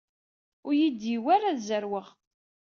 [0.65, 2.07] Ur iyi-d-yehwi ara ad zerweɣ.